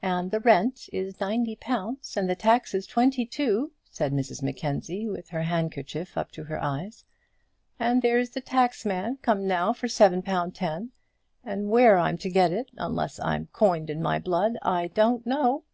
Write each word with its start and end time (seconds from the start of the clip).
"And 0.00 0.30
the 0.30 0.38
rent 0.38 0.88
is 0.92 1.18
ninety 1.18 1.56
pounds, 1.56 2.16
and 2.16 2.30
the 2.30 2.36
taxes 2.36 2.86
twenty 2.86 3.26
two," 3.26 3.72
said 3.90 4.12
Mrs 4.12 4.40
Mackenzie, 4.40 5.08
with 5.08 5.30
her 5.30 5.42
handkerchief 5.42 6.16
up 6.16 6.30
to 6.30 6.44
her 6.44 6.62
eyes; 6.62 7.04
"and 7.76 8.00
there's 8.00 8.30
the 8.30 8.40
taxman 8.40 9.16
come 9.22 9.44
now 9.48 9.72
for 9.72 9.88
seven 9.88 10.22
pound 10.22 10.54
ten, 10.54 10.92
and 11.42 11.68
where 11.68 11.98
I'm 11.98 12.16
to 12.18 12.30
get 12.30 12.52
it, 12.52 12.70
unless 12.76 13.18
I 13.18 13.42
coined 13.52 13.90
my 14.00 14.20
blood, 14.20 14.56
I 14.62 14.86
don't 14.86 15.26
know." 15.26 15.64